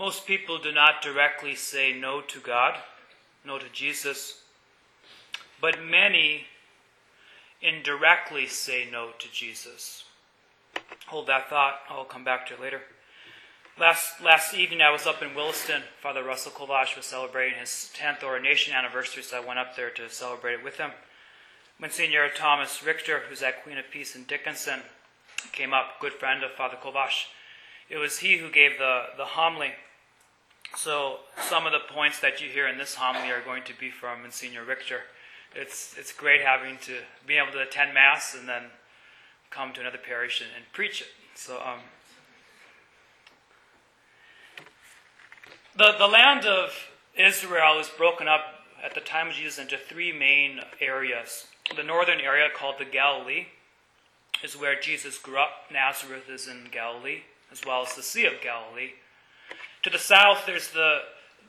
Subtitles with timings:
[0.00, 2.78] Most people do not directly say no to God,
[3.44, 4.40] no to Jesus,
[5.60, 6.46] but many
[7.60, 10.04] indirectly say no to Jesus.
[11.08, 11.80] Hold that thought.
[11.90, 12.80] I'll come back to it later.
[13.78, 15.82] Last, last evening, I was up in Williston.
[16.00, 20.08] Father Russell Kovash was celebrating his 10th ordination anniversary, so I went up there to
[20.08, 20.92] celebrate it with him.
[21.78, 24.80] Monsignor Thomas Richter, who's at Queen of Peace in Dickinson,
[25.52, 27.26] came up, good friend of Father Kovash.
[27.90, 29.72] It was he who gave the, the homily.
[30.76, 31.18] So
[31.48, 34.22] some of the points that you hear in this homily are going to be from
[34.22, 35.00] Monsignor Richter.
[35.54, 36.94] It's, it's great having to
[37.26, 38.64] be able to attend Mass and then
[39.50, 41.08] come to another parish and, and preach it.
[41.34, 41.80] So um,
[45.76, 46.72] the, the land of
[47.16, 48.42] Israel is broken up
[48.82, 51.46] at the time of Jesus into three main areas.
[51.74, 53.46] The northern area, called the Galilee,
[54.42, 55.70] is where Jesus grew up.
[55.70, 57.20] Nazareth is in Galilee,
[57.52, 58.90] as well as the Sea of Galilee.
[59.82, 60.98] To the south, there's the,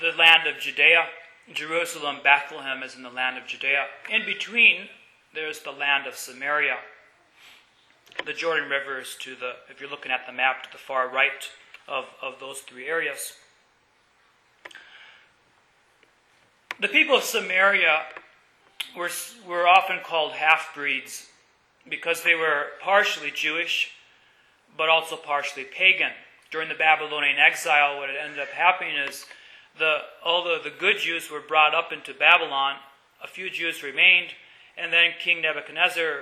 [0.00, 1.06] the land of Judea.
[1.54, 3.86] Jerusalem, Bethlehem is in the land of Judea.
[4.10, 4.88] In between,
[5.34, 6.76] there's the land of Samaria.
[8.26, 11.08] The Jordan River is to the, if you're looking at the map, to the far
[11.08, 11.48] right
[11.86, 13.32] of, of those three areas.
[16.80, 18.02] The people of Samaria
[18.94, 19.10] were,
[19.46, 21.26] were often called half breeds
[21.88, 23.92] because they were partially Jewish,
[24.76, 26.12] but also partially pagan.
[26.50, 29.26] During the Babylonian exile, what had ended up happening is
[29.78, 32.76] the, although the good Jews were brought up into Babylon,
[33.22, 34.28] a few Jews remained,
[34.76, 36.20] and then King Nebuchadnezzar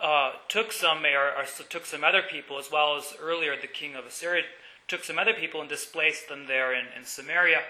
[0.00, 3.96] uh, took some, or, or, took some other people, as well as earlier the king
[3.96, 4.44] of Assyria
[4.88, 7.60] took some other people and displaced them there in, in Samaria.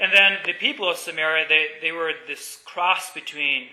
[0.00, 3.68] And then the people of Samaria, they, they were this cross between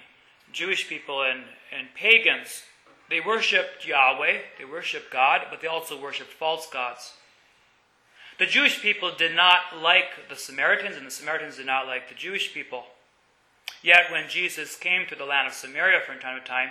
[0.54, 1.44] Jewish people and,
[1.76, 2.64] and pagans.
[3.10, 7.14] They worshipped Yahweh, they worshipped God, but they also worshipped false gods.
[8.38, 12.16] The Jewish people did not like the Samaritans, and the Samaritans did not like the
[12.16, 12.86] Jewish people.
[13.82, 16.70] Yet, when Jesus came to the land of Samaria from time to time,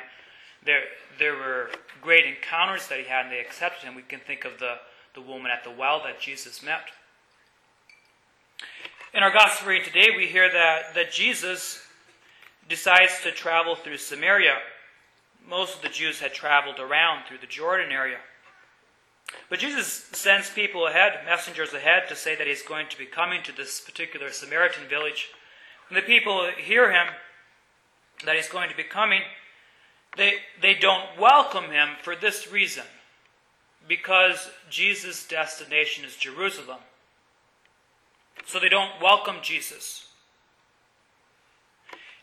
[0.64, 0.82] there,
[1.18, 1.70] there were
[2.02, 3.94] great encounters that he had, and they accepted him.
[3.94, 4.76] We can think of the,
[5.14, 6.88] the woman at the well that Jesus met.
[9.14, 11.80] In our gospel reading today, we hear that, that Jesus
[12.68, 14.56] decides to travel through Samaria.
[15.48, 18.18] Most of the Jews had traveled around through the Jordan area.
[19.48, 23.42] But Jesus sends people ahead, messengers ahead, to say that he's going to be coming
[23.42, 25.28] to this particular Samaritan village.
[25.88, 27.08] When the people hear him,
[28.24, 29.22] that he's going to be coming,
[30.16, 32.84] they, they don't welcome him for this reason
[33.88, 36.78] because Jesus' destination is Jerusalem.
[38.46, 40.08] So they don't welcome Jesus.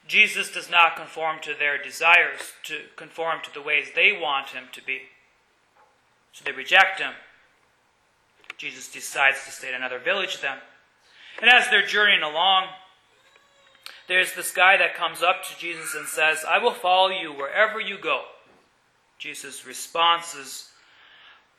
[0.08, 4.66] Jesus does not conform to their desires, to conform to the ways they want him
[4.74, 5.02] to be.
[6.34, 7.14] So they reject him.
[8.58, 10.58] Jesus decides to stay at another village then.
[11.42, 12.68] And as they're journeying along,
[14.08, 17.80] there's this guy that comes up to Jesus and says, I will follow you wherever
[17.80, 18.24] you go.
[19.18, 20.68] Jesus' response is,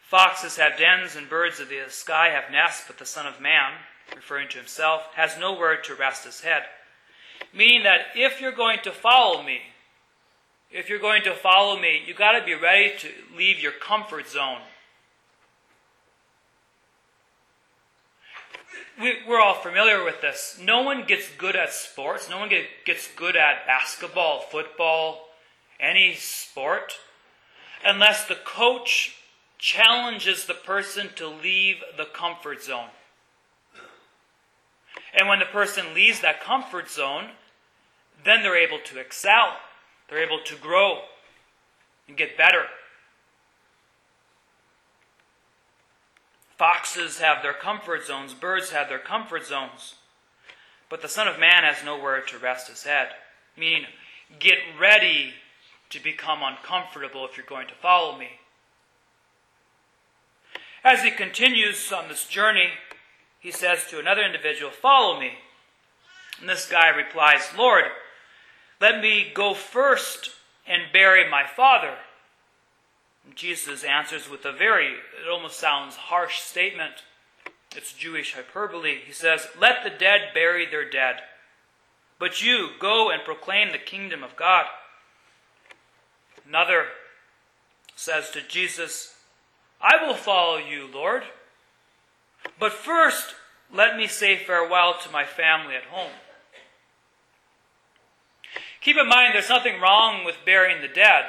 [0.01, 3.73] Foxes have dens and birds of the sky have nests, but the Son of Man,
[4.15, 6.65] referring to himself, has nowhere to rest his head.
[7.55, 9.61] Meaning that if you're going to follow me,
[10.71, 14.29] if you're going to follow me, you've got to be ready to leave your comfort
[14.29, 14.61] zone.
[19.01, 20.59] We, are all familiar with this.
[20.63, 22.31] No one gets good at sports.
[22.31, 25.29] No one get, gets good at basketball, football,
[25.81, 26.93] any sport,
[27.85, 29.17] unless the coach
[29.59, 32.89] challenges the person to leave the comfort zone.
[35.15, 37.31] And when the person leaves that comfort zone,
[38.25, 39.57] then they're able to excel,
[40.09, 41.03] they're able to grow
[42.09, 42.65] and get better.
[46.57, 49.95] Foxes have their comfort zones, birds have their comfort zones.
[50.89, 53.09] But the Son of Man has nowhere to rest his head.
[53.57, 53.87] Meaning,
[54.39, 55.33] get ready
[55.91, 58.29] to become uncomfortable if you're going to follow me.
[60.85, 62.71] As he continues on this journey,
[63.41, 65.33] he says to another individual, Follow me.
[66.41, 67.85] And this guy replies, Lord,
[68.83, 70.31] let me go first
[70.67, 71.95] and bury my father.
[73.37, 77.05] Jesus answers with a very, it almost sounds harsh statement.
[77.77, 78.99] It's Jewish hyperbole.
[79.07, 81.21] He says, Let the dead bury their dead.
[82.19, 84.67] But you go and proclaim the kingdom of God.
[86.45, 86.87] Another
[87.95, 89.15] says to Jesus,
[89.81, 91.23] I will follow you, Lord.
[92.59, 93.37] But first,
[93.73, 96.11] let me say farewell to my family at home.
[98.83, 101.27] Keep in mind, there's nothing wrong with burying the dead.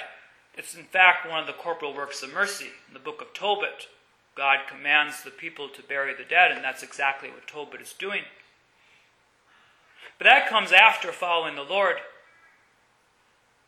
[0.58, 3.88] It's in fact one of the corporal works of mercy in the book of Tobit.
[4.36, 8.24] God commands the people to bury the dead, and that's exactly what Tobit is doing.
[10.18, 11.98] But that comes after following the Lord.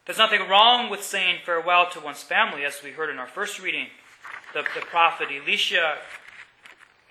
[0.06, 3.62] There's nothing wrong with saying farewell to one's family, as we heard in our first
[3.62, 3.88] reading.
[4.54, 5.98] The, the prophet Elisha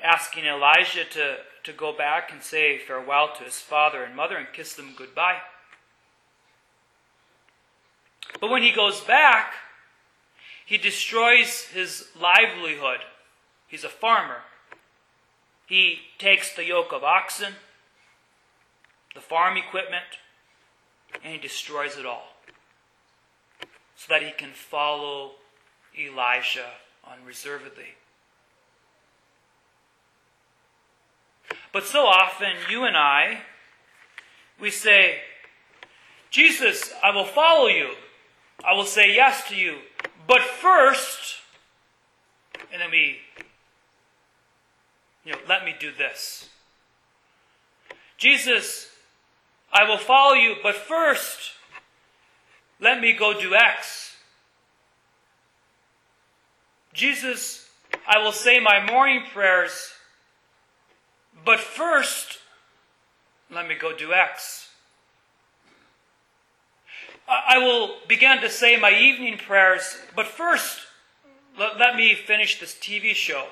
[0.02, 4.48] asking Elijah to, to go back and say farewell to his father and mother and
[4.52, 5.38] kiss them goodbye.
[8.40, 9.54] But when he goes back,
[10.66, 13.00] he destroys his livelihood.
[13.68, 14.42] He's a farmer.
[15.66, 17.54] He takes the yoke of oxen,
[19.14, 20.04] the farm equipment,
[21.22, 22.34] and he destroys it all
[23.96, 25.32] so that he can follow
[25.98, 26.70] Elijah
[27.08, 27.94] unreservedly.
[31.72, 33.40] But so often, you and I,
[34.60, 35.18] we say,
[36.30, 37.90] Jesus, I will follow you.
[38.66, 39.76] I will say yes to you.
[40.26, 41.36] But first,
[42.72, 43.18] and then we,
[45.24, 46.48] you know, let me do this.
[48.16, 48.88] Jesus,
[49.72, 51.52] I will follow you, but first,
[52.80, 54.16] let me go do X.
[56.92, 57.68] Jesus,
[58.06, 59.90] I will say my morning prayers,
[61.44, 62.38] but first,
[63.50, 64.68] let me go do X.
[67.26, 70.80] I will begin to say my evening prayers, but first,
[71.58, 73.46] let, me finish this TV show.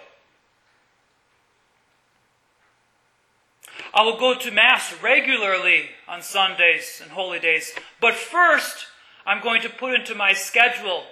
[3.95, 8.87] I will go to Mass regularly on Sundays and holy days, but first,
[9.25, 11.05] I'm going to put into my schedule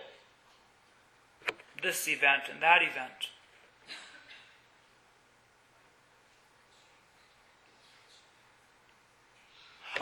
[1.83, 3.31] this event and that event.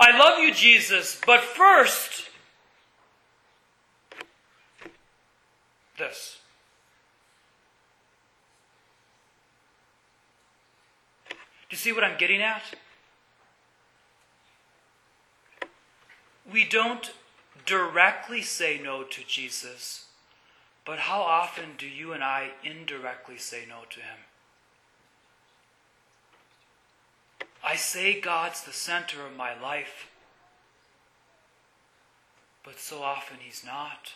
[0.00, 2.27] I love you, Jesus, but first,
[5.98, 6.38] this.
[11.28, 11.36] Do
[11.70, 12.62] you see what I'm getting at?
[16.50, 17.12] We don't
[17.66, 20.06] directly say no to Jesus,
[20.86, 24.18] but how often do you and I indirectly say no to him?
[27.62, 30.08] I say God's the center of my life,
[32.64, 34.12] but so often He's not.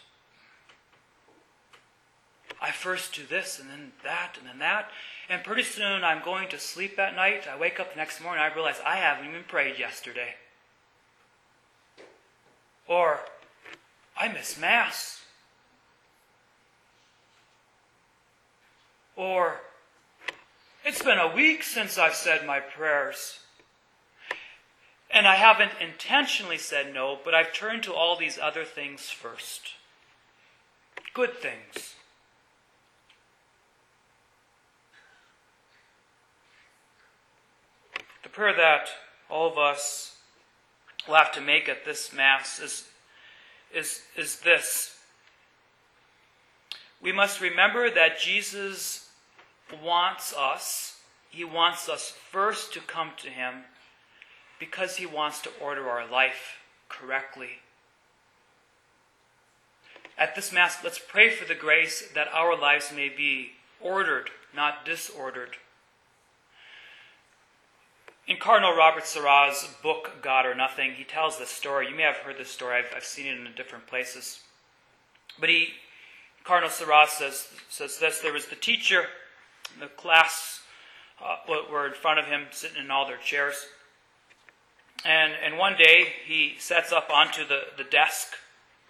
[2.62, 4.88] I first do this and then that and then that,
[5.28, 7.48] and pretty soon I'm going to sleep at night.
[7.52, 10.36] I wake up the next morning, and I realize I haven't even prayed yesterday.
[12.86, 13.18] Or
[14.16, 15.22] I miss Mass.
[19.16, 19.60] Or
[20.84, 23.40] it's been a week since I've said my prayers.
[25.10, 29.74] And I haven't intentionally said no, but I've turned to all these other things first.
[31.12, 31.96] Good things.
[38.32, 38.88] Prayer that
[39.28, 40.16] all of us
[41.06, 42.84] will have to make at this Mass is,
[43.74, 44.98] is, is this.
[47.00, 49.10] We must remember that Jesus
[49.82, 51.00] wants us,
[51.30, 53.64] He wants us first to come to Him
[54.58, 56.58] because He wants to order our life
[56.88, 57.58] correctly.
[60.16, 64.84] At this Mass, let's pray for the grace that our lives may be ordered, not
[64.84, 65.56] disordered.
[68.28, 71.88] In Cardinal Robert Sarah's book, God or Nothing, he tells this story.
[71.88, 74.40] You may have heard this story, I've, I've seen it in different places.
[75.40, 75.68] But he,
[76.44, 79.06] Cardinal Sarah says, says this there was the teacher,
[79.80, 80.60] the class
[81.24, 83.66] uh, were in front of him, sitting in all their chairs.
[85.04, 88.34] And, and one day he sets up onto the, the desk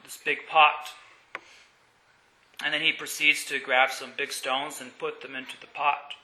[0.04, 0.90] this big pot.
[2.64, 6.14] And then he proceeds to grab some big stones and put them into the pot.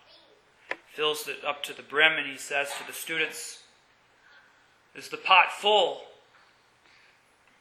[0.99, 3.63] Fills it up to the brim and he says to the students,
[4.97, 6.03] Is the pot full?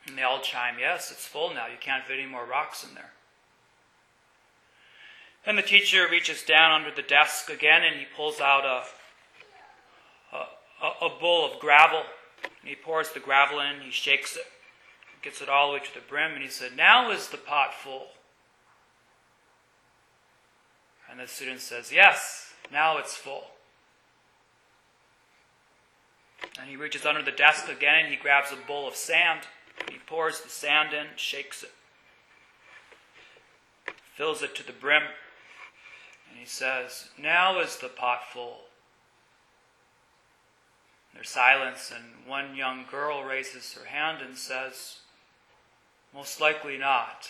[0.08, 1.67] And they all chime, Yes, it's full now.
[1.67, 3.12] You can't fit any more rocks in there.
[5.46, 11.06] Then the teacher reaches down under the desk again and he pulls out a, a,
[11.06, 12.01] a bowl of gravel
[12.63, 14.46] he pours the gravel in, he shakes it,
[15.22, 17.74] gets it all the way to the brim, and he said, Now is the pot
[17.74, 18.08] full.
[21.10, 23.46] And the student says, Yes, now it's full.
[26.60, 29.42] And he reaches under the desk again and he grabs a bowl of sand.
[29.92, 31.72] He pours the sand in, shakes it,
[34.16, 35.04] fills it to the brim,
[36.30, 38.62] and he says, Now is the pot full.
[41.14, 45.00] There's silence, and one young girl raises her hand and says,
[46.14, 47.30] Most likely not.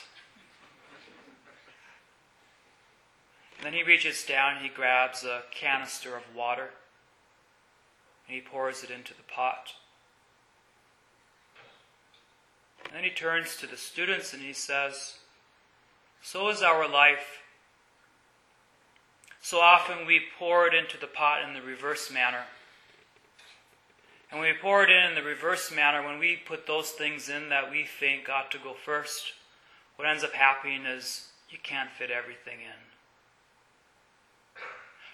[3.58, 6.70] And then he reaches down and he grabs a canister of water
[8.28, 9.74] and he pours it into the pot.
[12.86, 15.16] And then he turns to the students and he says,
[16.22, 17.42] So is our life.
[19.42, 22.44] So often we pour it into the pot in the reverse manner.
[24.30, 27.30] And when we pour it in in the reverse manner, when we put those things
[27.30, 29.32] in that we think ought to go first,
[29.96, 32.97] what ends up happening is you can't fit everything in.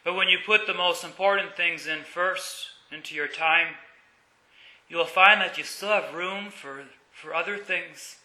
[0.04, 3.76] But when you put the most important things in first into your time,
[4.90, 8.18] you will find that you still have room for, for other things.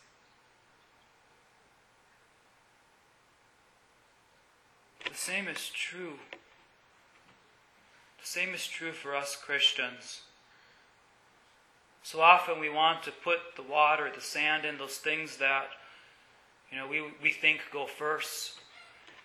[5.08, 6.14] The same is true.
[8.20, 10.22] The same is true for us Christians.
[12.02, 15.68] So often we want to put the water, the sand in those things that
[16.70, 18.54] you know we, we think go first.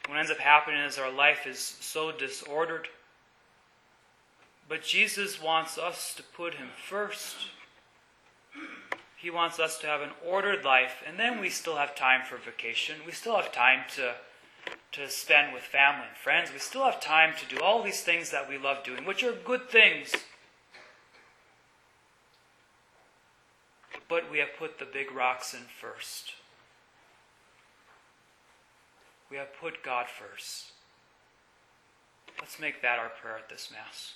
[0.07, 2.89] What ends up happening is our life is so disordered.
[4.67, 7.35] But Jesus wants us to put Him first.
[9.15, 12.37] He wants us to have an ordered life, and then we still have time for
[12.37, 12.97] vacation.
[13.05, 14.15] We still have time to,
[14.91, 16.51] to spend with family and friends.
[16.51, 19.31] We still have time to do all these things that we love doing, which are
[19.31, 20.13] good things.
[24.09, 26.33] But we have put the big rocks in first.
[29.29, 30.71] We have put God first.
[32.39, 34.15] Let's make that our prayer at this Mass.